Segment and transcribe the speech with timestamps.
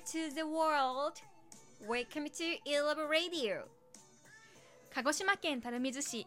[0.00, 1.14] to the world.
[1.88, 3.64] Welcome to Ilab Radio.
[4.94, 6.26] 鹿児島県垂水市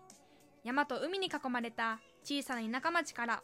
[0.66, 3.44] 山と海に囲まれた小さな田舎町から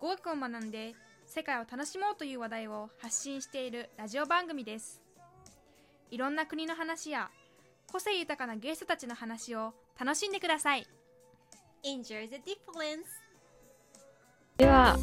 [0.00, 0.94] 語学を学んで
[1.26, 5.00] 世界を楽しもうという話題を発信しているラジオ番組です
[6.10, 7.30] いろんな国の話や
[7.92, 10.86] 個性豊かなゲストたちの話を楽しんでください
[11.84, 13.04] Enjoy the difference.
[14.56, 14.96] では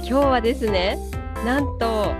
[0.00, 0.98] 日はですね
[1.44, 2.14] なんと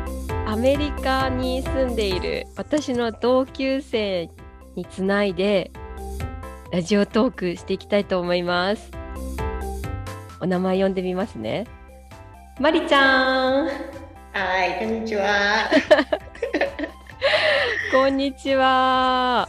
[0.46, 4.30] アメリカに住んでいる私の同級生
[4.74, 5.70] につないで
[6.72, 8.90] ラジオトークしていきたいと思います。
[10.40, 11.66] お名前呼んでみますね。
[12.60, 13.64] まりちゃん。
[13.64, 15.70] はい、こんにちは。
[17.92, 19.48] こんにちは。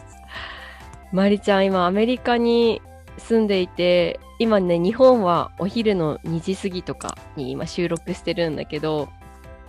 [1.11, 2.81] まりちゃん今アメリカに
[3.17, 9.09] 住んでいて今ね日本はお昼の2時過ぎとかに今収録してるんだけど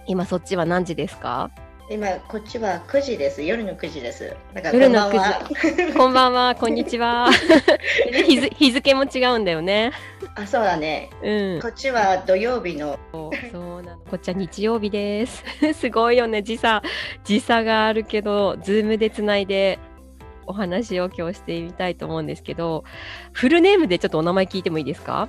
[0.08, 1.50] 今そっちは何時ですか？
[1.90, 3.42] 今こっちは9時です。
[3.42, 4.36] 夜の9時です。
[4.52, 5.40] だから夜のこんばんは
[5.96, 7.30] こんばんは、こんにちは。
[8.26, 9.92] 日付日付も違うんだよね。
[10.34, 11.08] あ、そうだね。
[11.22, 11.60] うん。
[11.62, 12.98] こっちは土曜日の。
[13.12, 13.30] そ
[13.78, 13.98] うなの。
[14.10, 15.42] こっちは日曜日です。
[15.74, 16.42] すごいよね。
[16.42, 16.82] 時差、
[17.24, 19.78] 時差があるけど、ズームでつないで
[20.46, 22.84] お話を今日してみたいと思うんですけど、
[23.32, 25.28] フルネームでちょっとお名前聞いてもいいですか？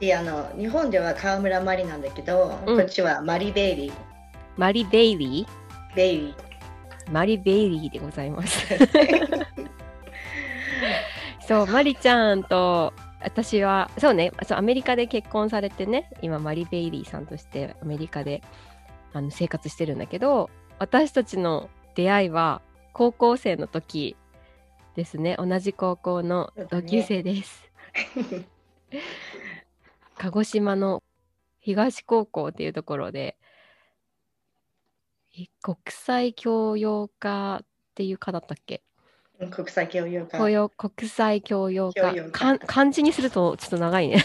[0.00, 3.92] いやあの日本では川村マリなんだけど、うんこっちはマリベイリー。
[4.56, 5.46] マリ・ベイリ
[5.94, 6.46] ベイリー
[7.12, 8.66] マリ・ベイリーでございます。
[11.46, 18.42] そう、マリちゃんと私は、そうね、そうアメリカで結婚されてね、今、マリ・ベイリーさんとしてアメリカで
[19.12, 24.16] あの生活してるんだけど、私たちの出会いは高校生の時
[24.96, 27.70] ですね、同じ高校の同級生です。
[30.18, 31.02] 鹿児島の
[31.60, 33.36] 東高校っていうところで、
[35.38, 38.82] え国際教養科っていう科だったっけ？
[39.40, 39.50] ー。
[39.50, 40.38] 国際教養科。
[40.38, 41.92] 教養国際教養
[42.32, 44.16] 科漢字にするとちょっと長いね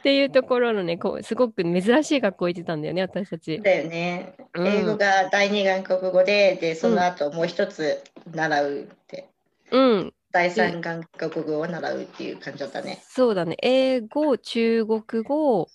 [0.00, 3.60] っていうところのねこうすごく珍しい学校行ってたんだよね私たち。
[3.60, 4.34] だよね。
[4.54, 8.02] うん英語が第二外国語で、でその後もう一つ
[8.32, 9.28] 習うって。
[9.70, 13.02] うん第三外国語を習うっていう感じだったね。
[13.06, 13.56] そうだね。
[13.62, 15.68] 英語中国語。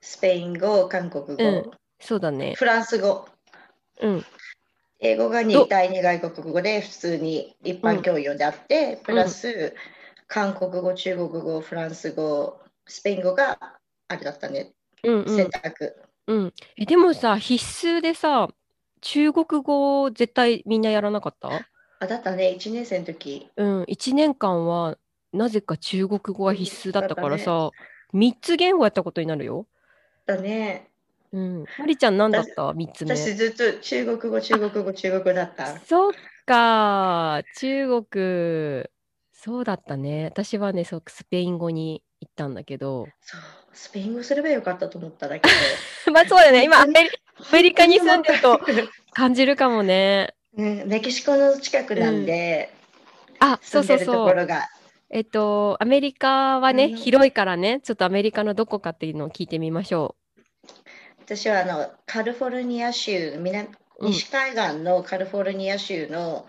[0.00, 1.70] スペイン語、韓国語、うん。
[2.00, 2.54] そうだね。
[2.56, 3.28] フランス語。
[4.00, 4.24] うん。
[4.98, 9.74] 英語がどに第二外国語で普通に一般教養であって、プラス
[10.26, 13.58] 韓国語、中国語、フランス語、スペイン語が
[14.08, 14.72] あれだったね、
[15.04, 15.36] うんうん。
[15.36, 15.94] 選択。
[16.26, 16.54] うん。
[16.76, 17.62] えでもさ必
[17.98, 18.48] 須でさ
[19.00, 21.48] 中国語絶対みんなやらなかった？
[22.02, 23.48] あ、だったね、1年生の時。
[23.56, 24.98] うん1年間は
[25.32, 27.70] なぜか中国語が必須だったからさ
[28.12, 29.66] 3つ言語やったことになるよ。
[30.26, 30.88] だね。
[31.32, 31.64] うん。
[31.78, 32.72] まりちゃん何だった？
[32.74, 33.16] 三つ目。
[33.16, 35.78] 私ずっと中国語、中国語、中国語だった。
[35.78, 36.12] そっ
[36.44, 38.84] か、中国。
[39.32, 40.26] そうだったね。
[40.26, 43.08] 私はね、そうスペイン語に行ったんだけど。
[43.22, 43.40] そう、
[43.72, 45.48] スペイン語すればよかったと思っただけ
[46.12, 46.64] まあそうだね。
[46.64, 47.10] 今アメリ、
[47.50, 48.00] アメリカにで。
[48.00, 48.60] 住んでると
[49.12, 50.34] 感じるかもね。
[50.54, 52.72] ねメキシコの近くなんで、
[53.38, 54.28] あ、そうそうそう。
[54.28, 54.68] ころが。
[55.10, 60.16] えっと、アメリカはね、うん広いからね、ちょっとアメリカのどこかっていうのを聞いてみましょ
[61.24, 63.68] 私はあのカリフォルニア州、南
[64.00, 66.46] うん西海岸のカリフォルニア州の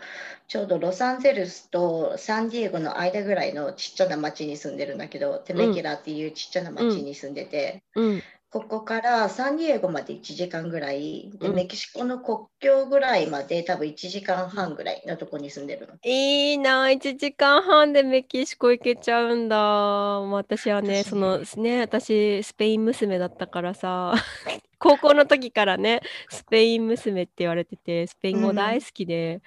[0.48, 8.02] ちょうどロサンゼルスとサンディエゴの間ぐらいのちっちゃな町に住んでるんだけど、テメキラっていうちっちゃな町に住んでて、う。
[8.02, 8.24] うん。
[8.54, 11.56] ここからサンディエゴまで1時間ぐらい、でうん。
[11.56, 15.96] メキシコの国境ぐらいまで多分1時間半ぐらいのとこに住んでるの。
[16.04, 19.58] いいな、1時間半でメキシコ行けちゃうんだ。
[19.58, 24.14] もう私はね、私そのね、私、スペイン娘だったからさ、
[24.78, 29.42] 高校の時からね、スペイン娘って言われてて、スペイン語大好きで、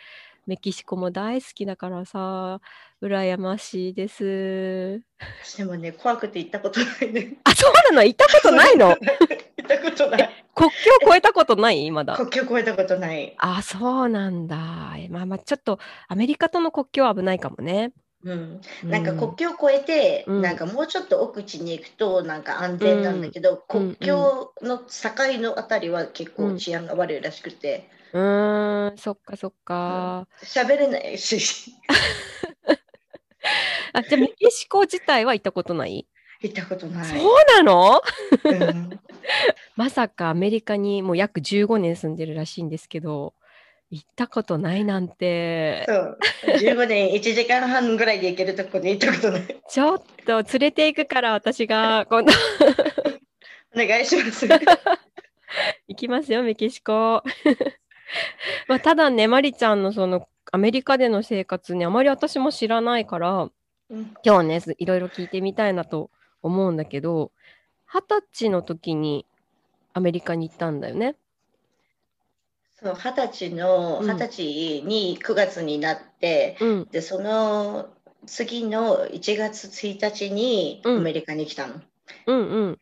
[0.47, 2.61] メキシコも大好きだからさ、
[3.03, 5.03] 羨ましいです。
[5.57, 7.37] でもね、怖くて行ったことないね。
[7.45, 8.05] あ、そうなの？
[8.05, 8.89] 行ったことないの？
[8.97, 10.31] 行ったことない。
[10.55, 10.77] 国境
[11.09, 11.91] 越えたことない？
[11.91, 12.17] まだ。
[12.17, 13.35] 国境越えたことない。
[13.39, 14.57] あ、そうなんだ。
[15.11, 15.79] まあまあ、ちょっと
[16.09, 17.93] アメリカとの国境は危ないかもね。
[18.25, 24.85] うん、なんかうん国境を越えて、うんなんかもうちょっと奥地に行くとなんか安全なんだけど、うん国境の境
[25.41, 30.27] のあたりは結構うん治安が悪いらしくてうーん、そっかそっか。
[30.43, 31.73] 喋れないし
[33.93, 36.07] あ、じゃあメキシコ自体は行ったことない？
[36.43, 37.07] 行ったことない。
[37.07, 38.03] そうなの？
[38.45, 39.01] うん
[39.75, 43.35] まさかアメリカにもう約15年住んでるらしいんですけど、
[43.91, 49.63] 行ったことないなんてそ、う15年1時間半ぐらいで行けるとこに行ったことない。
[49.69, 52.33] ちょっと連れて行くから私が今度
[53.75, 54.47] お願いします。
[54.47, 54.59] 行
[55.89, 57.23] 行きますよ、メキシコ。
[58.69, 63.51] まあ、ただね、マリちゃんのそのアメリカでの生活ね、あまり私も知らないから、
[63.89, 66.11] うん今日ね、すいろいろ聞いてみたいなと
[66.43, 67.31] 思うんだけど、
[67.87, 69.27] 二十歳の時に
[69.93, 71.15] アメリカに行ったんだよね。
[72.83, 76.89] そう、二十歳の、うん二十歳に9月になって、うん。
[76.91, 77.89] で、その
[78.27, 81.75] 次の1月1日にアうんメリカに来たの。
[82.27, 82.79] うん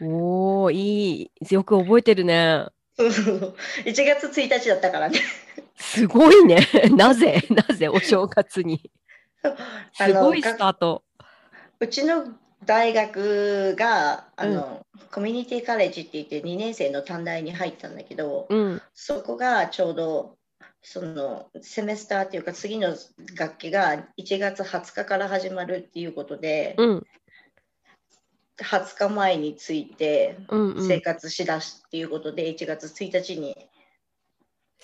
[0.00, 0.12] うん。
[0.12, 1.30] おー、いい。
[1.54, 2.66] よく覚えてるね。
[2.96, 3.54] そうそうそう
[3.84, 5.20] 1月1日だったからね。
[5.76, 6.66] すごいね。
[6.96, 7.42] なぜ？
[7.50, 7.88] なぜ？
[7.88, 8.90] お正月に。
[9.42, 11.04] あすごいのスタート。
[11.80, 12.34] うちの
[12.64, 18.82] 大学があの、コミュニティカレッジって言って2年生の短大に入ったんだけど、うん。
[18.94, 20.38] そこがちょうど
[20.82, 22.94] そのセメスターっていうか次の
[23.36, 27.06] 学期が1月20日から始まるっていうことで、うん。
[28.56, 31.00] 20日前についてうん、うん生。
[31.00, 33.68] 活しだすっていうことで、1月1日に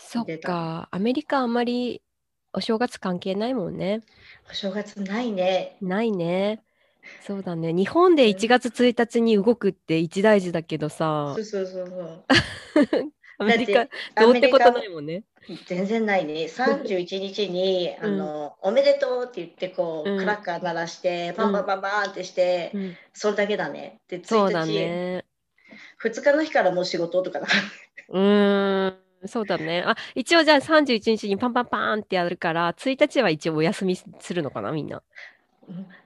[0.00, 0.88] そっか。
[0.90, 2.02] アメリカあんまり
[2.52, 4.00] お正月関係ないもんね。
[4.50, 5.76] お正月ないね。
[5.80, 6.62] ないね。
[7.22, 7.72] そうだね。
[7.72, 12.24] 日本で1月1日に動くって一大事だけどさそう、そうそうそう。
[13.38, 13.86] アメリカ
[14.20, 15.22] どうってことないもんね。
[15.46, 16.44] カ全然ないね。
[16.44, 24.00] 31日に、うんあのおめでとうって言ってこう、うんクラッカー鳴らしてパンパンパンパンってして、うん、それだけだね。
[24.08, 25.24] でそうだ1日、ね。
[26.02, 27.60] 2日の日からもう仕事とかだから。
[28.08, 28.99] うーん。
[29.26, 29.82] そうだね。
[29.86, 35.02] あ、一応じゃあ31日にパンパンパーンってやるから、1日は一応お休みするのかな、みんな。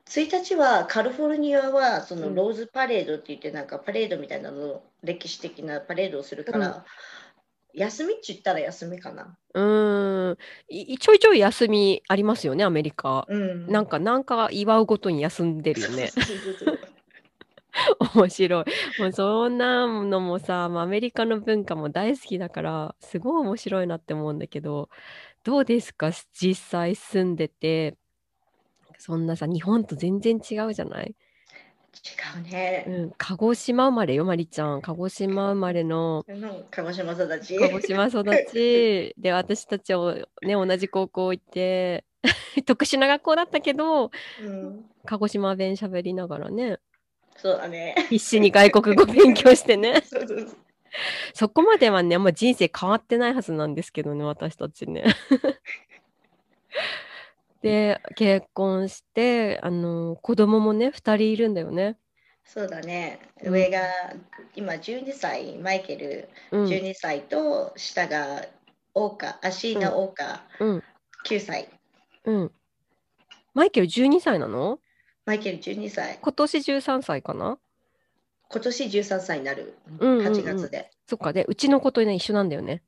[0.06, 6.84] 1日はカリフォルニアはそのうんローズパレードって言ってなんかパレードみたいなの歴史的なパレードをするから、
[7.72, 9.36] 休みって言ったら休みかな。
[9.54, 10.38] うーん。
[10.68, 13.24] いちょいちょい休みありますよね、アメリカ。
[13.28, 13.66] うん。
[13.66, 16.10] なんか、なんか祝うごとに休んでるよね。
[18.14, 18.64] 面白い。
[19.00, 24.88] もうそんなのもさ、まあアメリカの文化も大好きだから、すごい面白いなって思うんだけど、
[25.42, 26.10] どうですか？
[26.32, 27.96] 実際住んでて、
[28.98, 31.14] そんなさ、日本と全然違うじゃない？
[31.94, 32.84] 違うね。
[32.88, 34.82] うん、鹿児島生まれよ、まりちゃん。
[34.82, 37.58] 鹿児島生まれの、うん鹿児島育ち。
[37.58, 39.14] 鹿児島育ち。
[39.18, 42.04] で、私たちをね、同じ高校行って、
[42.66, 44.10] 特殊な学校だったけど、
[44.42, 46.78] うん、鹿児島弁喋りながらね、
[47.36, 47.94] そうだね。
[48.08, 50.02] 必死に外国語勉強してね。
[50.06, 50.56] そうそうそう
[51.34, 55.04] そこまではね、あんま人生変わってないはずなんですけどね、私たちね。
[57.62, 61.98] で、結婚して、あの、子供もね、2人いるんだよね。
[62.44, 63.18] そうだね。
[63.42, 63.80] うん上が
[64.54, 66.64] 今12歳、マイケルうん。
[66.66, 68.46] 12歳と、下が
[68.94, 70.82] オーカ、アシーナ・オーカうん。
[71.24, 71.68] 9歳。
[72.24, 72.52] うん。
[73.54, 74.78] マイケル12歳なの？
[75.26, 76.18] マイケル12歳。
[76.20, 77.58] 今年13歳かな？
[78.50, 79.78] 今年13歳になる。
[79.98, 80.90] うんうんうん8月で。
[81.06, 81.32] そっか。
[81.32, 82.82] で、うちの子とね、一緒なんだよね。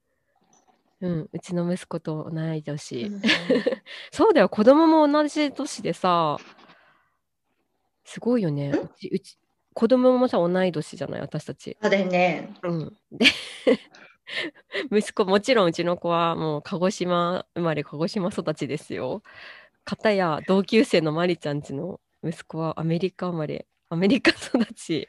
[1.00, 1.29] うん。
[1.33, 3.03] うちの息子と同い年。
[3.05, 3.23] うん
[4.12, 6.37] そうだよ、子供も同じ年でさ、
[8.05, 8.71] すごいよね。
[8.71, 9.38] うち、うち、
[9.75, 11.77] 子供もさ、同い年じゃない、私たち。
[11.81, 12.55] そうだよね。
[12.62, 12.97] うん。
[13.12, 13.27] で、
[14.93, 19.23] 息子、もちろんうちの子はもう鹿児島生まれ、鹿児島育ちですよ。
[19.85, 25.06] 片や同級生のマリちゃんちの息子はアメリカ生まれ、アメリカ育ち。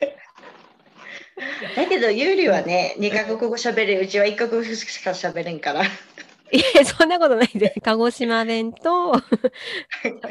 [1.75, 4.01] だけど、ユーリはね、2カ国語喋れる。
[4.01, 5.83] うちは1カ国語しか喋れんから。
[5.83, 5.87] い
[6.75, 7.73] や、そんなことないで。
[7.83, 9.13] 鹿児島弁と、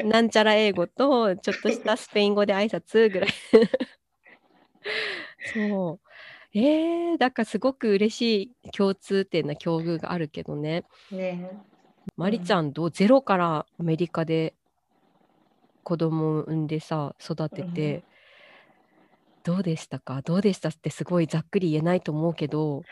[0.03, 3.29] なんちゃら英語と、ちょっとしたスペイン語で挨拶ぐらい。
[5.53, 6.07] そう。
[6.53, 10.85] えー、だからすごく嬉しい共通点な境遇があるけどね。
[11.11, 11.51] ね
[12.15, 12.91] マリちゃんどう？
[12.91, 14.55] ゼロからアメリカで
[15.87, 18.03] 子供を産んでさ、育てて、
[19.45, 20.21] どうでしたか？
[20.21, 22.83] どうでしたってすごいざっくり言えないと思うけど、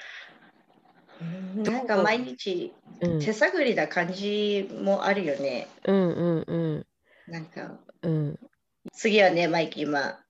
[1.20, 2.72] うんなんか毎日
[3.02, 5.68] うん、手探りな感じもあるよね。
[5.86, 6.86] うんうんうん。
[7.28, 8.40] なんか、うん。
[8.94, 10.24] 次はね、マイキー今、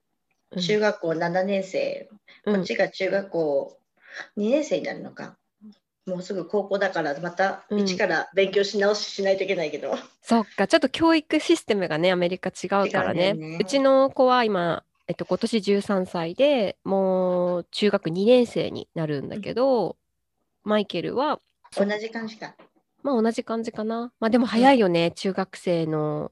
[0.50, 0.60] うん。
[0.60, 2.08] 中学校7年生、
[2.46, 2.56] うん。
[2.56, 3.78] こっちが中学校
[4.36, 5.38] 2年生になるのか。
[6.06, 9.96] もうすぐ高校だから、またうん一から勉強し直ししないといけないけど。
[10.22, 13.34] そっか、ちょっと教育システムがね、アメリカ違うからね。
[13.34, 19.96] ねうちの子は今、えっと、今年13歳でもう中学2年生になるんだけど、
[20.62, 21.40] マイケルは、
[21.76, 22.54] 同じ感じか。
[23.02, 24.12] まあ同じ感じかな。
[24.20, 26.30] まあでも早いよね、中学生の、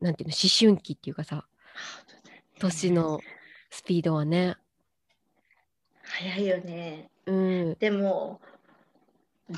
[0.00, 1.46] なんていうの、思春期っていうかさ、
[2.58, 3.20] 年の
[3.70, 4.56] スピードはね。
[6.02, 7.10] 早いよね。
[7.26, 7.74] うん。
[7.78, 8.40] でも、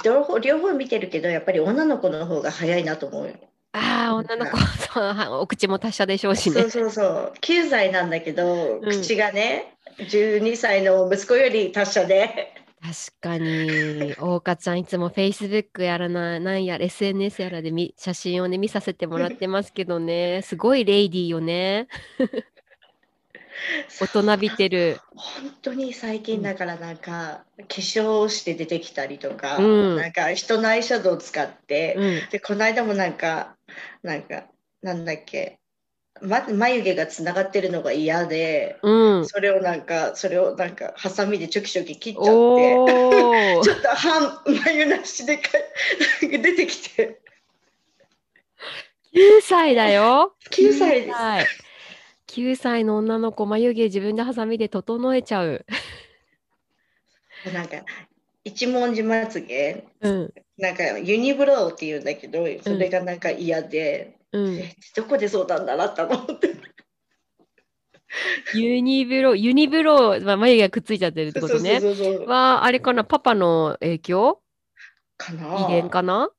[0.04, 3.34] 両方両方見てるけど、やっぱり女の子の方が早いなと思うよ。
[3.72, 6.70] ああ、女の子、そうはお口も達者でしょうしねそう。
[6.70, 7.32] そうそう。
[7.40, 12.54] 9歳なんだけど、うん口がね、12歳の息子より達者で。
[12.82, 21.88] 確かに、大岡ちゃんいつも Facebook やらな、なんやら SNS やらでみ写真をね、見させてもらってますけどね、すごいレイディーよね。
[24.00, 25.00] 大人びてる。
[25.14, 32.30] 本当に最近だからなんか、化粧して出てきたりとか、うんなんか人のアイシャドウを使って、うん。
[32.30, 33.56] で、この間もなんか、
[34.02, 34.44] なんか、
[34.82, 35.58] なんだっけ、
[36.20, 39.26] ま、眉毛がつながってるのが嫌で、うん。
[39.26, 42.30] それをなんか、それをなんか、ハサミでチョキチョキ切っちゃって、
[43.64, 45.50] ちょっと半眉なしでか
[46.20, 47.20] 出てきて、
[49.12, 50.34] 9歳だよ。
[50.50, 51.65] 9歳です。
[52.26, 52.56] 9歳。
[52.56, 55.64] 9歳の女の子、眉毛自分でハサミで整えちゃう。
[57.52, 57.76] なんか、
[58.44, 60.34] 一文字まつげ、うん。
[60.58, 64.56] なんかユニブローって言うんだけど、それがなんか嫌で、うん。
[64.56, 66.54] えどこでそうなんだなと思って。
[68.54, 71.80] ユニブロ、ユニブロ、まあ、眉毛がくっついちゃってるってことね。
[72.26, 74.40] は、あれかな、パパの影響？
[75.16, 75.66] かな？
[75.68, 76.30] 遺伝かな？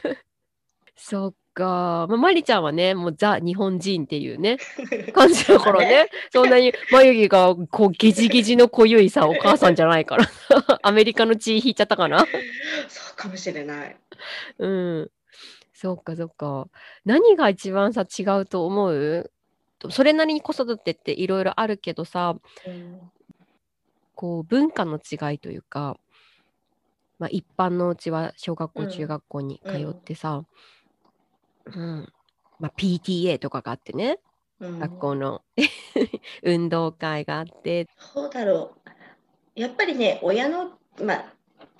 [0.96, 2.06] そっか。
[2.08, 4.58] まあ、マリちゃんはね、もうザ日本人っていうね、
[5.14, 6.08] 感じだからね。
[6.32, 10.26] そんなに眉毛がこうゲジゲジの濃ゆいさ、お母さんじゃないから。
[10.82, 12.26] アメリカの血引いちゃったかな？
[12.88, 13.96] そうかもしれない。
[14.58, 15.10] うん。
[15.72, 16.68] そっかそっか。
[17.04, 19.30] 何が一番さ、違うと思う？
[19.90, 23.00] それなりに子育てっていろいろあるけどさ、うん
[24.16, 25.98] こう文化の違いというか、
[27.18, 30.46] まあ、一般のうちは小学校、うん中学校に通ってさ、うん
[32.58, 34.18] まあ、PTA とかがあってね、
[34.60, 34.78] うん。
[34.78, 35.42] 学校の。
[36.42, 38.76] 運動会があって、どうだろ
[39.56, 39.60] う。
[39.60, 41.34] やっぱりね、親の、まあ、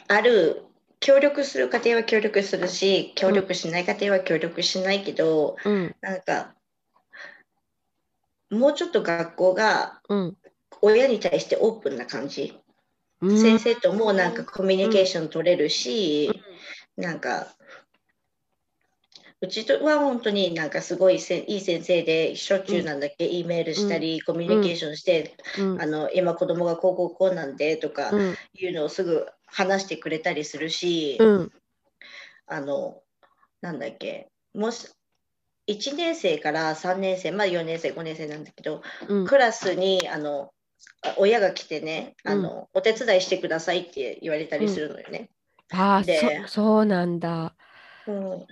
[0.08, 0.64] ある、
[1.00, 5.94] 協力する家庭は協力するし、協力しない家庭は協力しないけど、うん。
[6.00, 6.54] なんか、
[8.50, 10.36] もうちょっと学校がうん。
[10.80, 12.58] 親に対してオープンな感じ。
[13.20, 16.42] うん、先生ともなんかコミュニケーション取れるし、
[16.96, 17.54] なんか、
[19.44, 25.82] うちとは本当になんかすごいせいい先生で、しょっちゅうなんだっけ、E メールしたり、コミュニケーションして、うん。
[25.82, 28.34] あの、今子供がこうこうこうなんでとかうん。
[28.54, 31.52] いうのをすぐ話してくれたりするし、うん。
[32.46, 33.02] あの、
[33.60, 34.88] なんだっけ、もし、
[35.66, 39.26] 1年生から3年生、まあ4年生、5年生なんだけど、うん。
[39.26, 40.52] クラスにあの
[41.02, 45.28] あ親が来てねあの、お手伝いしてくださいって言われたりするのよね。
[45.70, 47.54] ああそうなんだ。
[48.06, 48.46] うん、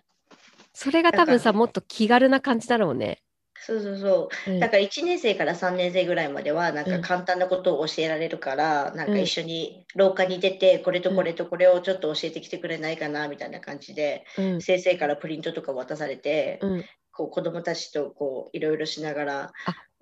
[0.75, 3.23] それが多分さもっと気軽な感じだろうね、
[3.65, 4.51] そうそうそう。
[4.51, 4.55] う。
[4.55, 4.61] ん。
[4.61, 7.01] だから1年生から3年生ぐらいまではなんうん。
[7.03, 9.21] か簡単なことを教えられるから、なんかうん。
[9.21, 14.61] 一緒に廊下に出てこれとこれとこれをちょっと教えてきてくれないかなみたいな感じで、うん。
[14.61, 19.53] 先生からプリントとか渡されて、うん、こう子供たちとこういろいろしながら、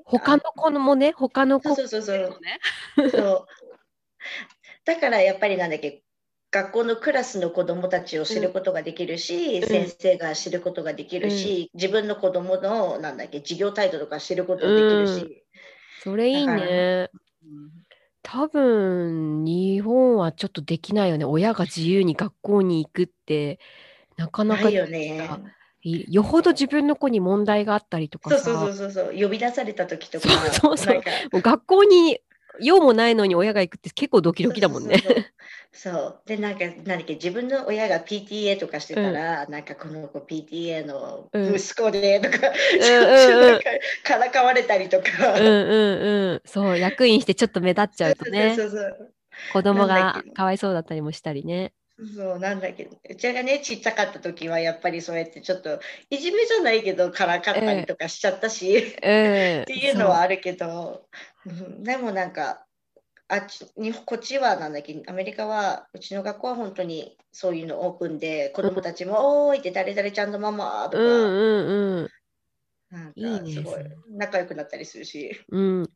[0.05, 1.75] 他の子もね他の子。
[1.75, 2.41] そうそうそうそう。
[2.41, 2.59] ね
[3.11, 3.47] そう。
[4.87, 6.03] だからやっぱりなんだっけ
[6.51, 9.69] 学校のクラスの子どもたちを知ることができるし、うん。
[9.69, 15.45] 先生が知ることができるし、自分の子供のなんだっけ授業態度とか知ることができるし、
[16.03, 17.11] それいいね。
[18.23, 21.25] 多分日本はちょっとできないよね。
[21.25, 23.61] 親が自由に学校に行くって
[24.17, 25.29] なかなかないよね。
[25.83, 26.13] い。
[26.13, 28.39] よほど自分の子に問題があったりとかさ。
[28.39, 30.95] そうそうそうそう呼び出された時とかそうそうそ
[31.33, 32.21] う学校に
[32.61, 35.03] 用もないのに親が行くって結構ドキドキだもんね。
[35.73, 43.65] そうでなんかなんだっけ自分の親が PTA とかしてたら、なんかこの子 PTA の息子でとか、うなんか
[44.03, 46.43] からかわれたりとか、うんうんうん。
[46.45, 48.55] そう役員してちょっと目立っちゃうとね。
[48.57, 49.13] そうそうそう
[49.53, 51.73] 子供がかわいそうだったりもしたりね。
[52.07, 58.85] そうなんだけどうちがねちっちゃかった時はやっぱりそうやってちょっといじめじゃないけどからかったりとかしちゃったし、うん、っ
[59.65, 61.07] ていうのはそあるけど、
[61.47, 62.65] うん、でもなんか
[63.29, 72.11] あっちにこっちはなんだっけアメリカはうちの学校は本当にそういうのオープンで子供たちも「おーい」って誰々ちゃんのママとか、うんうんうん。
[73.15, 75.91] なんかすごい仲良くなったりするし、うん、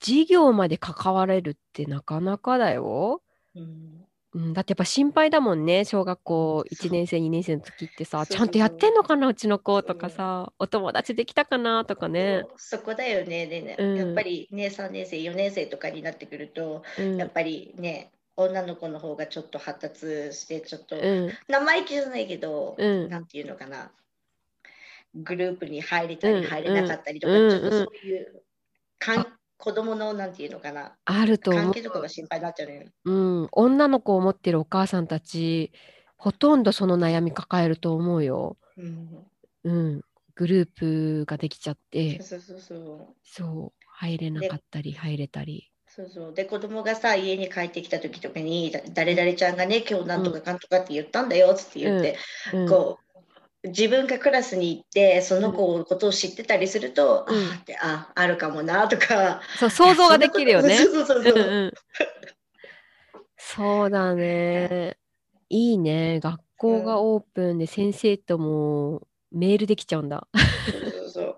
[0.00, 3.22] 授業まで関われるってなかなかだよ。
[3.54, 4.03] うん
[4.34, 5.84] うん、だってやっぱ心配だもんね。
[5.84, 12.44] 小学校1年生2年生の時ってさちゃんとやってんのかなうちの子とかさお友達できたかなとかね。
[12.56, 13.46] そこだよね。
[13.46, 13.96] でね、うん。
[13.96, 17.16] やっぱりね3年生4年生とかになってくると、うん。
[17.16, 21.30] やっぱりね女の子の方がちょっと発達してちょっと、うん。
[21.48, 23.08] 生意気じゃないけど、うん。
[23.08, 23.92] なんていうのかな。
[25.14, 28.42] グループに入れたりうん入れなかったりとか、うんちょっとそういう
[28.98, 29.26] かん
[29.64, 32.82] 子供のなんていうのかなあると関係とかが心配になっちゃうのよ。
[33.06, 33.12] う
[33.44, 35.72] ん、女の子を持ってるお母さんたち
[36.18, 38.58] ほとんどその悩み抱えると思うよ。
[38.76, 39.08] うん
[39.64, 40.02] うん、
[40.34, 43.16] グループができちゃって、そうそうそう。
[43.24, 45.70] そう、入れなかったり、入れたり。
[45.86, 46.34] そうそう。
[46.34, 52.18] で、子供がさ、家に帰ってきた時とかに、だ誰々ちゃんがね、今日なんとかかんとかって言ったんだよって言って、
[52.52, 53.03] うん、こう、
[53.64, 60.76] 自分がクラスに行って、その子のことを知ってたりすると、うんあーって、あ、あるかもなとか、そう、想像ができるよね。
[63.36, 64.96] そうだね。
[65.48, 66.20] いいね。
[66.20, 70.26] 学校がオープンで先生ともメールできちゃうんだ。
[70.34, 71.36] そうそう。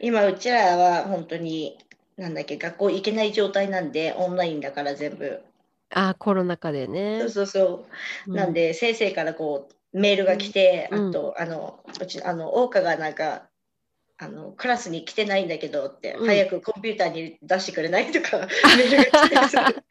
[0.00, 1.78] 今、うちらは本当に、
[2.16, 5.42] なんだっけ、学校行けない状態なんで、オンラインだから全部。
[5.90, 7.30] あ、コロナ禍でねそう。
[7.30, 7.86] そうそ
[8.26, 8.32] う。
[8.32, 13.48] うなんで、先生からこう、メールが来て、うんあと、あの、うち、あの、桜花がなんか、
[14.18, 18.38] あの、クラスに来てないんだけどって、うん早くコンピューターに出してくれないとか、
[18.76, 19.82] メールが来て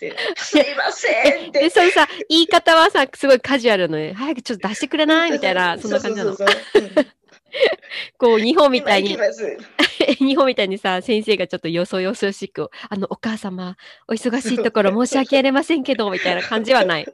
[0.00, 1.70] で、すいませんっで、て。
[1.70, 5.32] それさ、言い方はさ、すごいカジュアルのね、早くちょっと出してくれない？
[5.32, 6.34] みたいな、そんな感じなの？
[6.34, 7.06] そうそうそうそう。
[7.50, 9.16] う んこう、日本みたいに。
[10.18, 13.76] 日本みたいにさ、先生がちょっとよそよそしく、あの、お母様、
[14.08, 17.06] お忙しいところ 申し訳ありませんけど、みたいな感じはない。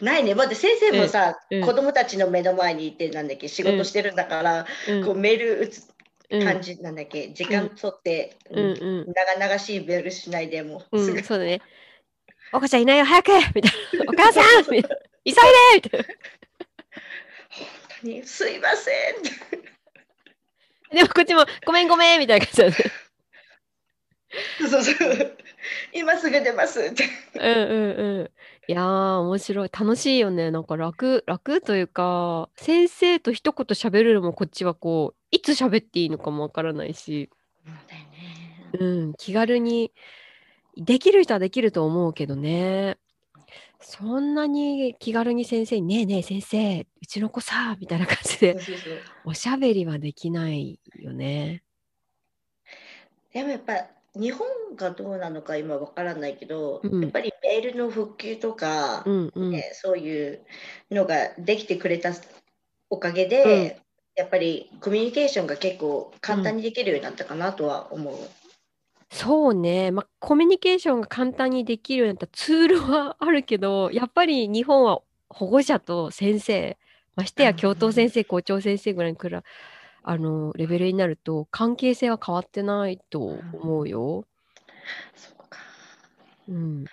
[0.00, 0.34] ないね。
[0.34, 5.88] まって先生もさ、うんうん子供たちの目の前にいて、なんだっけ、仕事してるんだから、うんこうメール打つ
[6.30, 8.70] うん感じ、なんだっけ、時間取って、うんう
[9.08, 11.60] ん長々しいメールしないでもう、うん、そうだね。
[12.52, 14.04] お母ちゃんいないよ、早くみたいな。
[14.08, 14.88] お母さん急いで
[15.24, 16.06] みたいな。
[18.02, 19.22] にすいません。
[20.94, 22.92] でもこっちも、ごめんごめんみたいな感じだね。
[24.58, 25.36] そうそう。
[25.92, 27.04] 今すぐ出ますって。
[27.34, 27.90] うんうん
[28.20, 28.30] うん。
[28.68, 29.70] いやー、面白い。
[29.72, 30.50] 楽しいよね。
[30.50, 37.30] なんか楽、楽というか、先生と一言喋るのもこっちはこう、いつ喋っていいのかもわからないし、
[37.64, 39.00] そうだよね。
[39.02, 39.92] うん、気軽に、
[40.76, 42.96] できる人はできると思うけどね。
[43.80, 48.56] そんなに気軽に先生に、ねえねえ先生、うちの子さ、みたいな感じで
[49.24, 51.62] おしゃべりはできないよね。
[53.32, 54.46] でもやっぱ日本
[54.76, 59.50] がどうなのか今わからないけど、うんやっぱりメールの復旧とか、うんうん。
[59.50, 60.40] ね、そういう
[60.90, 62.12] のができてくれた
[62.90, 63.80] おかげで、
[64.16, 68.14] やっぱりコミュニケーションが結構簡単にできるようになったかなとは思う。
[69.10, 76.78] そうね、まあ、コミュニケーションが簡単にできるようになったツールはあるけど、やっぱり日本は保護者と先生、
[77.16, 79.42] ましてや教頭先生、校長先生ぐらいにくら
[80.02, 84.24] あのレベルになると関係性は変わってないと思うよ。
[85.14, 85.58] そうか。
[86.48, 86.84] うん。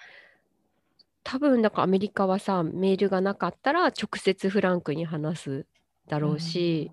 [1.23, 5.65] 多分だからアメリカはさ、メールがなかったら直接フランクに話す
[6.07, 6.91] だろうし、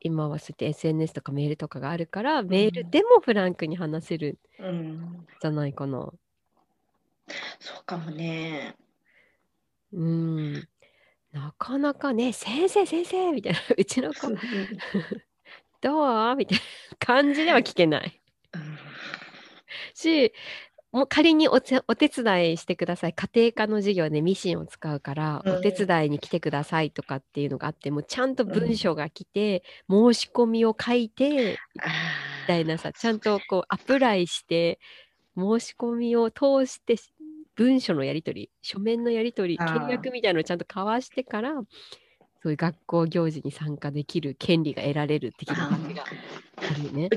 [0.00, 6.12] 今はそうやって SNS とかメールとかがあるから、メールでもフランクに話せるんうん、じゃないかな。
[7.58, 8.76] そうかもね。
[9.92, 10.68] うん。
[11.32, 14.28] なかなかね、先生、先生みたいな、 うちの子、
[15.80, 16.36] どう？
[16.36, 16.64] みたいな
[16.98, 18.22] 感じでは聞けない
[19.94, 20.32] し、
[20.96, 23.12] もう仮にお手伝いしてください。
[23.12, 25.52] 家庭科の授業でミシンを使うから、うん。
[25.56, 31.76] お手伝いに来てくださいとかっていうのがあっても、ちゃんと文章が来て、申し込みを書いて、み
[32.46, 34.78] たいなさ、ちゃんとこうアプライして、
[35.36, 36.96] 申し込みを通して、
[37.56, 41.52] 文書のやり取り、書面のやり取り、契約みたいなのをちゃんと交わしてから、
[42.42, 46.04] そういう学校行事に参加できる権利が得られる的な感じが
[46.56, 47.10] あるよね。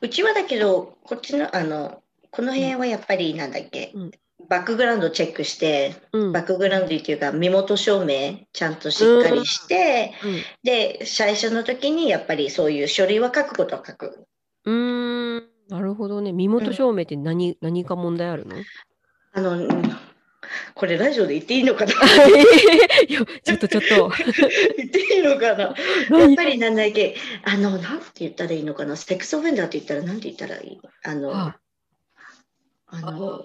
[0.00, 2.04] うちはだけど、こっちの、あの、
[2.36, 4.10] この辺はやっぱりなんだっけ、うん。
[4.50, 6.32] バックグラウンドチェックして、うん。
[6.32, 10.12] バックグラウンドっていうか、身元証明ちゃんとしっかりして、
[10.62, 14.26] で、最初の時にやっぱりそういう書類は書くことは書く。
[14.66, 15.36] うん。
[15.68, 16.32] なるほどね。
[16.32, 18.56] 身元証明って何、何か問題あるの？
[19.32, 19.96] あの、うん
[20.74, 21.92] これラジオで言っていいのかな？
[23.08, 24.12] いやちょっとちょっと。
[24.76, 25.62] 言っていいのかな？
[25.62, 25.74] やっ
[26.08, 28.96] 何ぱりなんだっけ、あの、なんて言ったらいいのかな？
[28.96, 30.80] セックスオフェンダーって言ったらなんて言ったらいい？
[31.02, 31.56] あの、あ
[32.86, 33.44] あの、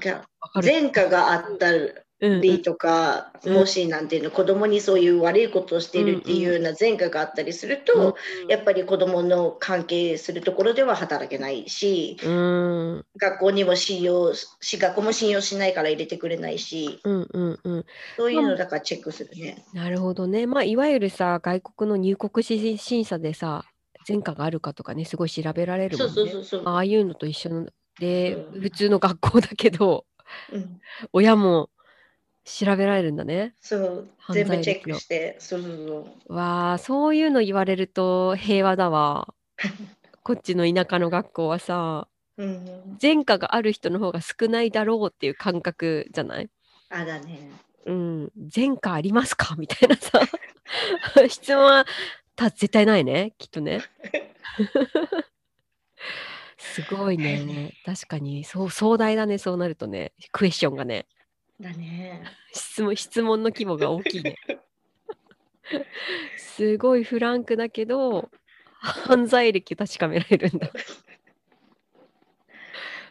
[0.00, 0.26] か。
[0.62, 8.16] 前科があったうんりとか、うんもしなんていうの、子供にそういう悪いことをしているっていうような前科があったりすると、
[8.48, 12.96] やっぱり子供の関係するところでは働けないし、うん。
[12.96, 17.84] うん学校にも信用し、学校も信用しないから入れてくれないし、うんうんうん。
[18.16, 19.64] そういうのだからチェックするね。
[19.74, 20.46] なるほどね。
[20.46, 23.64] まあ、いわゆるさ、外国の入国審審査でさ、
[24.08, 26.30] 前科があるかとかね、すごい調べられるもそんね。
[26.30, 26.74] うそうそうそう。
[26.74, 27.66] ああいうのと一緒の
[27.98, 30.06] で、うん普通の学校だけど、
[30.52, 30.80] うん
[31.12, 31.68] 親も
[32.44, 33.54] 調べられるんだね。
[33.60, 36.34] そう、全部チェックして、そうそうそう。
[36.34, 39.34] わあ、そういうの言われると平和だわ。
[40.24, 46.48] こっちの田舎の学校はさ、うん、前科がある人の方が少ないだろうっていう感覚じゃない？
[46.90, 47.50] あだね。
[47.86, 49.54] うん、前科ありますか？
[49.56, 50.20] みたいなさ、
[51.28, 51.84] 質問は
[52.34, 53.82] た絶対ないね、きっとね。
[56.62, 57.74] すごいね。
[57.84, 60.12] 確かに、そう、壮大だね、そうなるとね。
[60.30, 61.06] クエスチョンがね。
[61.60, 62.22] だね。
[62.52, 64.36] 質問、質問の規模が大きいね。
[66.38, 68.30] すごいフランクだけど、
[68.78, 70.70] 犯罪歴確かめられるんだ。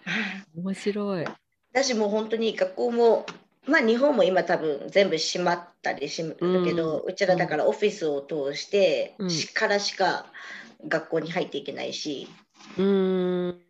[0.56, 1.26] 面白い。
[1.74, 3.26] 私もう本当に学校も、
[3.66, 6.36] まあ日本も今多分全部閉まったりする
[6.66, 10.26] けど、うちらだからオフィスを通して、うんしからしか
[10.88, 12.28] 学校に入っていけないし、
[12.78, 13.62] うーん。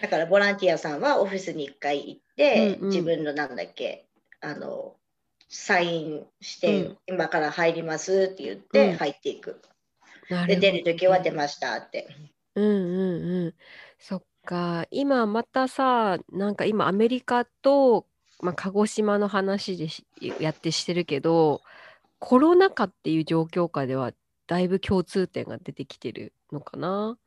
[0.00, 4.06] だからボランティアさんはオフィスに1回行って、うんうん自分のなんだっけ、
[4.40, 4.96] あの、
[5.48, 9.60] サインして、うん今から入りますって言ってうん入っていく。
[10.28, 12.08] なで、出るときはね出ましたって。
[12.54, 13.54] うんうんうん。
[13.98, 14.86] そっか。
[14.90, 18.06] 今またさ、なんか今アメリカと、
[18.40, 20.06] まあ、鹿児島の話でし
[20.40, 21.62] やってしてるけど、
[22.18, 24.12] コロナ禍っていう状況下では
[24.46, 27.18] だいぶ共通点が出てきてるのかな？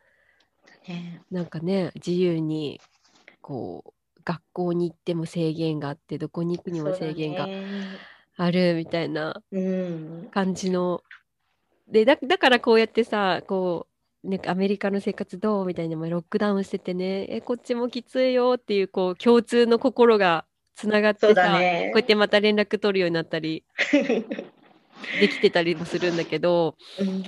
[0.87, 2.79] ねなんかね、自由に
[3.41, 7.47] こう学校に行っても制限があって、どこに行くにも制限が
[8.35, 10.27] あるみたいなうん。
[10.31, 11.01] 感じの。
[11.87, 13.87] で、だ、だからこうやってさ、こ
[14.23, 20.43] う、ね、アメリカの生活どうみたいな、まあロックダウンしててね、え、こっちもきついよっていう、こう、共通の心が
[20.75, 23.63] つながってさ、ねこうやってまた連絡取るようになったり、
[25.21, 27.23] できてたりもするんだけど、うん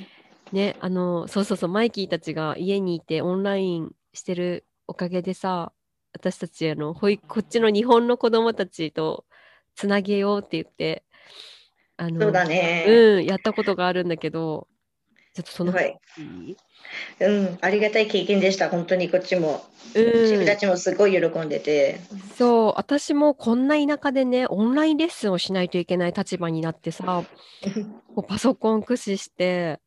[0.52, 5.72] ね、あの、そうそうそう、マイキーたちが家にいてオンラインしてるおかげでさ、
[6.14, 9.26] 私たち、あの、保育、こっちの日本の子供たちと
[9.76, 11.04] つなげようって言って、
[11.98, 12.86] あの、そうだね。
[12.88, 14.68] うん、やったことがあるんだけど、
[15.34, 16.00] ちょっとそのはい
[17.20, 19.64] うん、ありがたい経験でした、本当にこっちも。
[19.96, 22.00] うん自分たちもすごい喜んでて。
[22.38, 27.24] そう、私もこんな田舎でね、オンラインレッスンをしないといけない立場になってさ、
[28.28, 29.80] パソコン駆使して、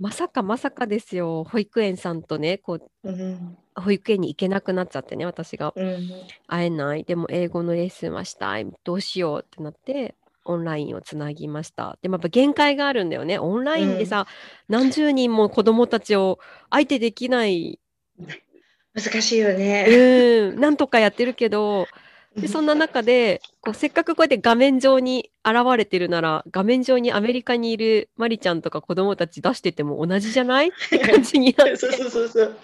[0.00, 6.10] まさかまさかですよ、保育園さんとね、こう、うん保育園に行けなくなっちゃってね、私がうん
[6.48, 7.04] 会えない。
[7.04, 8.66] でも英語のレッスンはしたい。
[8.82, 11.98] どうしようってなって、オンラインをつなぎました。
[12.02, 13.38] でもやっぱ限界があるんだよね。
[13.38, 14.26] オンラインでさ、
[14.68, 16.38] 何十人も子供たちを
[16.70, 17.78] 相手できない。
[18.94, 19.86] 難しいよね。
[19.88, 21.86] うん、なんとかやってるけど、
[22.40, 30.68] で、そんな中で、こう、せっかくこうやって画面上に現れてるなら、画面上にアメリカにいるマリちゃんとか子供たち出してても同じじゃない？
[30.68, 31.76] って感じになって。
[31.76, 32.56] そうそうそうそう。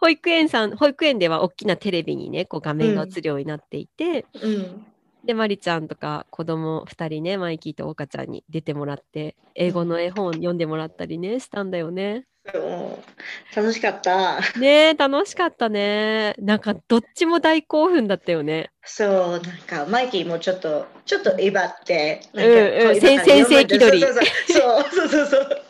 [0.00, 4.86] 保育園さん、保育園では大きなテレビにね、こう画面が映るようになっていて、うん。
[5.24, 12.24] で、マリちゃんとか子供2人ね、マイキーとオカちゃんに出てもらって、英語の絵本読んでもらったりね、したんだよね。
[13.54, 14.40] 楽しかった。
[14.58, 16.34] ねえ、楽しかったね。
[16.38, 18.70] なんか、どっちも大興奮だったよね。
[18.84, 24.00] そう、なんかマイキーもちょっと、ちょっと威張って、なんうん先先生気取り。
[24.00, 24.28] そうそうそう。
[24.48, 24.90] そう。
[24.90, 25.62] そうそうそう。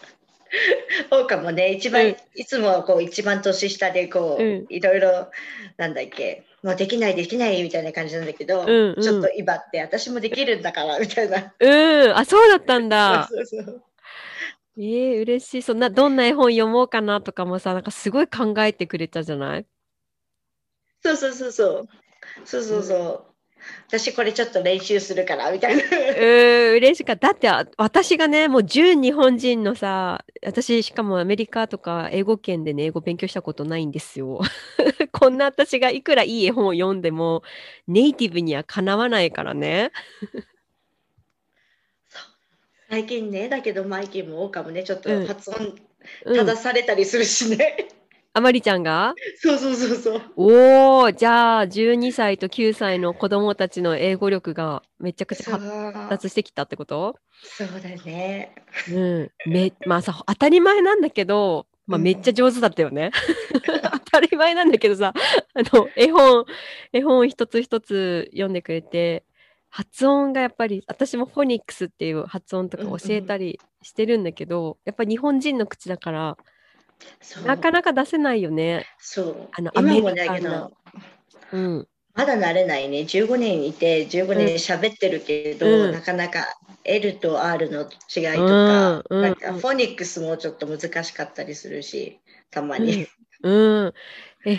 [1.13, 5.31] オオカもね、一番、うんいつもはこう一番年下でこう、うんいろいろ、
[5.77, 8.97] なんだっけ、もうできないできないみたいな感じなんだけど、うんう。
[8.99, 11.53] んちょっと威張って、私もできるんだから、みたいな。
[11.59, 12.09] う。
[12.09, 13.29] ん、あ、そうだったんだ。
[13.31, 13.47] そう。
[13.47, 13.65] そう。
[13.65, 13.83] そう。
[14.79, 15.63] ええ嬉しい。
[15.63, 19.67] そんな、どんな絵本読もうかなとかもさ、なんかすごい考えてくれたじゃない？
[21.03, 21.89] そうそうそうそう。
[22.45, 23.25] そうそうそう。
[23.89, 25.83] 私これちょっと練習するから、みたいな。
[25.83, 27.29] うん、嬉しかった。
[27.29, 34.41] だってあ、私がね、もう純日本人のさ、私、しかもアメリカとか英語圏でね、英語勉強したことないんですよ。
[35.13, 37.43] こんな私がいくらいい絵本を読んでも、
[37.87, 39.93] ネイティブにはかなわないからね。
[42.91, 45.75] 最近ね、だけどマイキーもオオカもね、ちょっとうん発音
[46.27, 46.47] うん。
[46.47, 47.89] 正されたりするしね。
[48.35, 49.15] あまりちゃんが？
[49.41, 50.23] そうそうそうそう。
[50.37, 57.17] おー、じゃあ、12歳と9歳の子供たちの英語力がめちゃくちゃ発達してきたってこと？
[57.43, 58.53] そうだね。
[58.93, 59.31] うん。
[59.53, 63.11] め、 まあさ、当たり前なんだけど、まあうんめっちゃ上手だったよね。
[63.93, 65.13] 当たり前なんだけどさ、
[65.55, 66.45] あの、絵本、
[66.93, 69.25] 絵本一つ一つ読んでくれて、
[69.71, 76.37] 発音がやっぱり、私もフォニックスっていう発音とか教えたりしてるんだけど、やっぱり日本人の口だから、
[77.47, 78.87] なかなか出せないよね。
[78.99, 79.49] そう。
[79.53, 80.73] あの今もアメリカのだけど、
[81.53, 81.89] うん。
[82.15, 83.01] まだ慣れないね。
[83.01, 86.47] 15年いて、15年喋ってるけど、うんなかなか
[86.85, 92.19] L と R の違いとか、うんうんなんかフォニックスもちょっと難しかったりするし、
[92.51, 93.07] たまに。
[93.43, 93.51] う
[93.87, 93.95] ん。
[94.45, 94.59] え、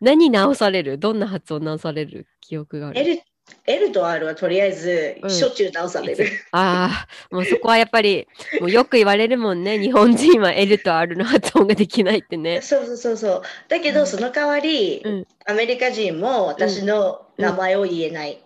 [0.00, 0.98] 何直される？
[0.98, 2.26] どんな発音直される？
[2.40, 3.20] 記憶がある L,
[3.66, 6.26] L と R はとりあえずうんしょっちゅう直される。
[6.50, 8.26] ああ、もうそこはやっぱり、
[8.60, 9.78] もうよく言われるもんね。
[9.78, 12.60] 日本人は L と R の発音ができないってね。
[12.60, 13.42] そうそうそうそう。
[13.68, 18.40] だけど、その代わり、うんアメリカ人も私の名前を言えない。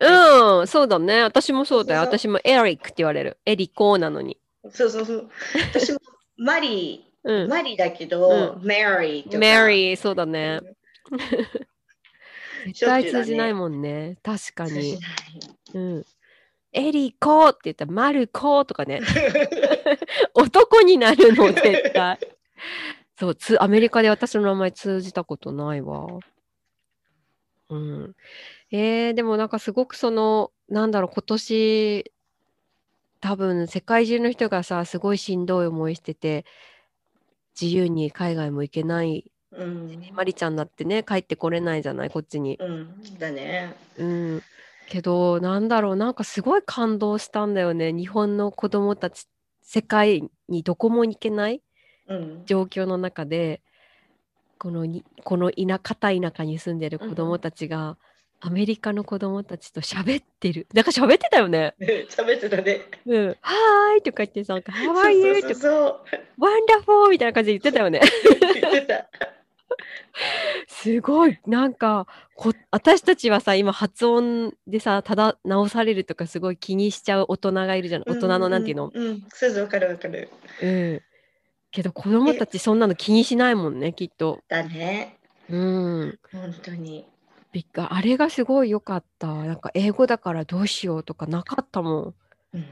[0.00, 1.22] うん、そうだね。
[1.22, 2.00] 私もそうだよ。
[2.00, 3.38] 私もエリックって言われる。
[3.46, 4.36] エリコーなのに。
[4.70, 5.30] そうそうそう。
[5.72, 5.98] 私も
[6.36, 7.48] マリー、うん。
[7.48, 9.38] マリーだけど、メリーとか。
[9.38, 10.60] メリー、そうだね。
[12.66, 14.16] 絶対通じないもんね。
[14.22, 14.98] 確かに
[15.74, 16.04] うん。
[16.72, 19.00] エリーコーって言ったら、マルコーとかね。
[20.34, 22.18] 男になるの、絶対。
[23.18, 26.06] そう、つ、アメリカで私の名前通じたことないわ。
[27.68, 28.16] うん。
[28.70, 32.12] えー、でもなんかすごくその、なんだろう、今年、
[33.20, 36.44] 多分世界中の人がさ、すごいしんどい思いしてて、
[37.60, 39.31] 自由に海外も行けない。
[39.52, 40.02] うん。
[40.12, 42.56] マリちゃんだってね、帰ってこれないじゃない、こっちに。
[42.60, 43.18] うん。
[43.18, 43.74] だね。
[43.98, 44.42] うん。
[44.88, 47.92] けど、なんだろう、なんかすごい感動したんだよね。
[47.92, 49.26] 日本の子供たち、
[49.62, 51.62] 世界にどこも行けない
[52.08, 52.42] うん。
[52.46, 53.62] 状況の中で、
[54.58, 57.96] このに、この田片田舎に住んでる子供たちが、
[58.44, 60.66] アメリカの子供たちと喋ってる。
[60.74, 61.74] なんか喋ってたよね。
[62.10, 62.80] 喋ってたね。
[63.06, 63.26] うん。
[63.28, 65.42] はーいとか言ってさ、なんか How are you?
[65.42, 66.02] とか。
[66.38, 67.10] Wonderful!
[67.10, 68.00] みたいな感じで言ってたよね。
[68.60, 69.08] 言ってた。
[70.68, 78.02] すごい、なんかこ、私たちはさ、今発音でさ、ただ直されるとかすごい気にしちゃう大人がいるじゃん。
[78.02, 78.90] 大人のなんていうの？
[78.92, 79.06] うん。
[79.06, 79.26] うん。
[79.28, 80.28] そうそう、わかるわかる。
[80.62, 81.02] うん。
[81.70, 84.40] けど子供たちそんなの気にしないもんね、きっと。
[84.48, 85.16] だね。
[85.48, 86.18] うん。
[86.30, 87.06] 本当に。
[87.52, 89.26] びっくあれがすごい良かった。
[89.26, 92.14] なんか英語だからどうしようとかなかったも
[92.54, 92.64] うん。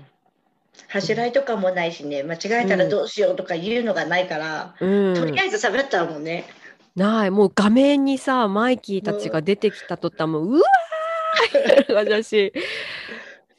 [0.89, 4.85] 恥らいとかもないしね、間違えたらどうしようとか言うのがないから、ん。
[4.85, 5.15] うん。
[5.15, 6.45] とりあえず喋ったもんね。
[7.01, 7.31] ない。
[7.31, 12.53] もう画面にさ、マイキーたちが出てきたとったらもう、うわー私、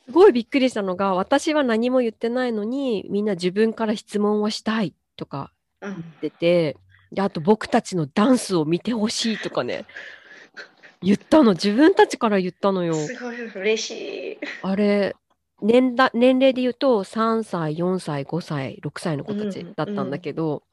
[0.05, 5.51] すごいびっくりしたのが、私は何も言ってないのに、みんな自分から質問をしたいとか
[5.81, 5.93] うん。
[5.93, 6.77] 言ってて、
[7.11, 9.85] で、あと僕たちのダンスを見てほしいとかね、
[11.01, 11.53] 言ったの。
[11.53, 12.93] 自分たちから言ったのよ。
[12.93, 13.91] すごい嬉し
[14.33, 14.37] い。
[14.61, 15.15] あれ、
[15.61, 20.63] 年だ年齢で言うと3歳、4歳、5歳、6歳の子たちだったんだけど、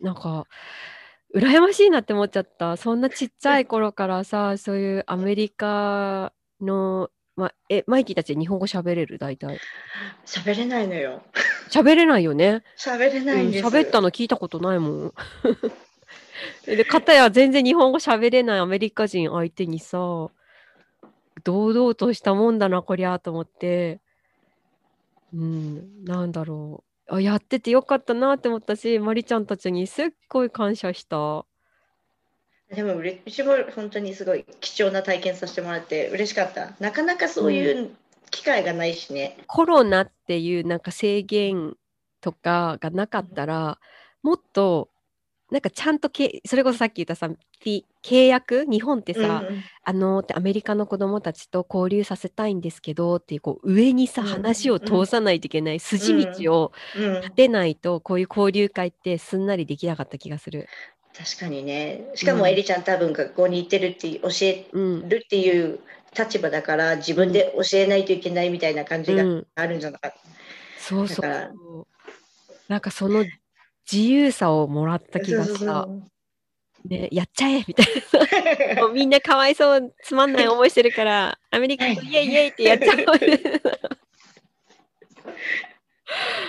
[0.00, 0.46] なんか、
[1.34, 2.76] 羨ましいなって思っちゃった。
[2.76, 9.18] そんなちっちゃい頃からさ、そういうアメリカの、ま、え、マイキーたち日本語喋れる？
[9.18, 9.58] 大体。
[10.24, 11.22] 喋れないのよ。
[11.68, 12.62] 喋れないよね？
[12.78, 13.66] 喋れうんないんです。
[13.66, 15.14] 喋ったの聞いたことないもん。
[16.66, 19.98] で、かたや全然日本語喋れないアメリカ人相手にさ、
[21.42, 24.00] 堂々としたもんだな、こりゃ、と思って、
[25.32, 26.93] うん、なんだろう。
[27.08, 31.46] あ、やっててよかったなって思ったし、マリちゃんたちにすっごい感謝した。
[32.74, 36.74] でもうれうちも本当にすごい貴重な体験させてもらって嬉しかった。
[36.80, 37.94] なかなかそういう
[38.30, 39.38] 機会がないしね。
[39.46, 41.76] コロナっていうなんか制限
[42.20, 43.78] とかがなかったら、
[44.22, 44.90] もっと、
[45.50, 47.30] なんかちゃんとけ、それこそさっき言ったさ、
[47.62, 48.64] 契約？
[48.66, 60.66] 日本ってさ、うんあのってアメリカの子供たちと交流させたいんですけどっていうこう上にさうん話を通さないといけない筋道をうん、立てないとこういう交流会ってすんなりできなかった気がする。
[61.16, 62.10] 確かにね。
[62.14, 65.08] しかうんもエリちゃん多分学校に行ってるって教えうん。
[65.08, 65.78] るっていう
[66.18, 70.18] 立場だから自分で教えないといけないみたいな感じがうん、あるんじゃなかった。
[70.80, 71.86] そうそう
[72.68, 73.24] なんかその
[73.90, 75.88] 自由さをもらった気がした。
[76.84, 77.86] ね、やっちゃえみたい
[78.76, 78.82] な。
[78.82, 83.18] もうみんなかわいそう、つまんない思いしてるから、アメリカとイエイイエイってやっちゃおう。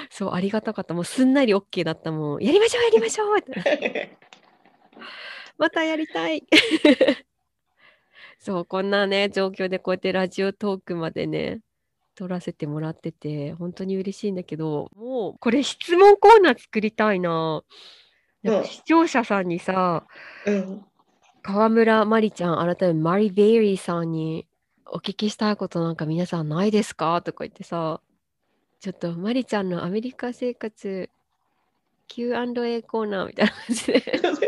[0.10, 0.94] そう、ありがたかった。
[0.94, 2.44] もうすんなり OK だったもん。
[2.44, 4.18] やりましょう、やりましょうって
[5.58, 6.46] またやりたい。
[8.40, 11.62] そう、こんなね、状況でこうやってラジオトークまでね、
[12.16, 17.64] 撮らせてもらってて、本当に嬉しいんだけど、もう、これ質問コーナー作りたいな。
[18.44, 18.62] なん。
[18.64, 20.06] か視聴者さんにさ、
[20.46, 20.86] うん、
[21.42, 24.48] 川村まりちゃん、改めマリ・ベイリーさんに
[24.88, 27.22] お聞きしたいことなんか皆さんないですか？
[27.22, 28.02] とか言ってさ、
[28.80, 31.10] ちょっとまりちゃんのアメリカ生活
[32.08, 34.04] Q&A コーナーみたいな感じで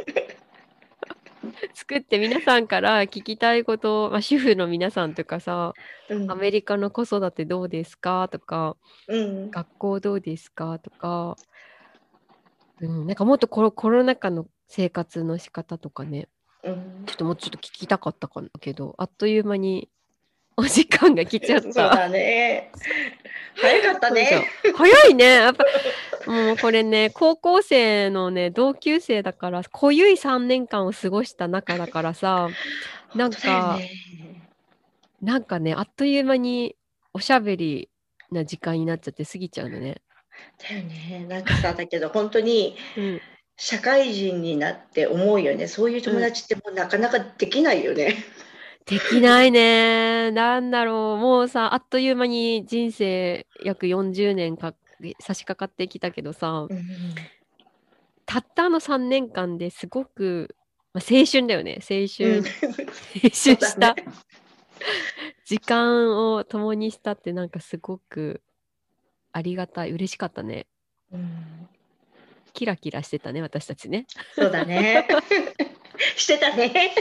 [1.74, 5.74] 作って皆さんから聞きたいこと、まあ、主婦の皆さんとかさ、
[6.10, 6.32] うん。
[6.32, 8.28] アメリカの子育てどうですか？
[8.32, 10.80] とか、うん、学校どうですか？
[10.80, 11.36] とか、
[12.82, 16.28] うん、なんかもっとコロコロナ禍の生活の仕方とかね、
[16.64, 17.04] うん。
[17.06, 19.90] ちょっともうちょっと聞きたかったかなけど、あっという間に
[20.58, 21.90] お時間が来ちゃっそうた。
[21.90, 22.72] だね。
[23.56, 24.48] 早かったね。
[24.76, 25.26] 早いね。
[25.26, 25.64] やっぱ、
[26.32, 32.50] もうこれね、高校生のね、同級生だから、濃ゆい3年間を過ごした中だからさ、
[33.14, 33.92] なんか、ね
[35.22, 36.76] なんかね、あっという間に
[37.14, 37.90] おしゃべり
[38.32, 40.02] な時間になっちゃって過ぎちゃうのね。
[40.60, 41.26] だよね。
[41.28, 43.22] なんかさ、だけど本当にうん。
[43.60, 45.68] 社会人になって思うよね。
[45.68, 48.16] そういう友達ってもうなかなかできないよね。
[48.86, 50.07] できないね。
[50.32, 51.22] なんだろう。
[51.22, 54.74] もうさ、あっという間に人生約40年か
[55.20, 56.82] 差し掛かってきたけどさ、うん
[58.26, 60.54] たったあの3年間ですごく、
[60.94, 61.80] まあ、青春だよね。
[61.90, 62.42] 青うん春、青
[63.22, 64.04] 春しただね
[65.46, 68.42] 時間を共にしたってなんかすごく
[69.32, 70.68] ありがたい、嬉しかったね。
[71.14, 71.70] うん
[72.58, 74.08] キラキラしてたね、私たちね。
[74.34, 75.08] そうだね。
[76.18, 76.96] してたね。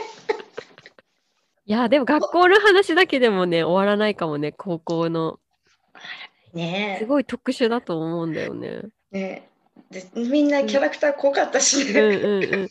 [1.66, 5.40] いや、でも学校の話だけでもね、終わらないかもね、高校の。
[6.54, 8.82] ねすごい特殊だと思うんだよね。
[9.10, 9.48] ね
[9.90, 12.00] でみんなキャラクター濃かったしうんね。
[12.00, 12.68] うんうん。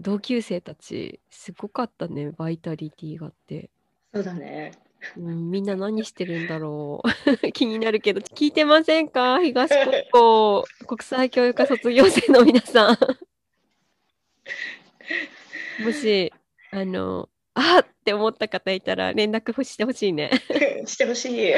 [0.00, 3.70] 同級生たち、すごかったね、バイタリティがあって。
[4.12, 4.72] そうだね。
[5.16, 7.08] うん、みんな何してるんだろう。
[7.52, 9.40] 気になるけど、聞いてませんか？
[9.40, 9.70] 東
[10.10, 12.98] 高校国際教育科卒業生の皆さん。
[15.84, 16.32] もし、
[16.72, 20.30] あの、あーって思った方いたら連絡してほしいね。
[20.86, 21.54] してほしい。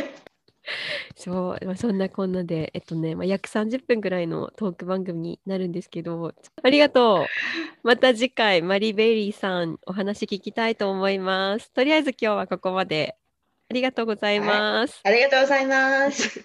[1.17, 7.27] そう、まあ、そんなこんなで、えっとね、まあ、約30分ぐらいのトーク番組になるんですけど、ありがとう。
[7.83, 11.71] また次回、マリベリーさん、お話聞きたいと思います。
[11.73, 13.17] とりあえず今日はここまで。
[13.71, 15.01] ありがとうございます。
[15.05, 16.45] ありがとうございます。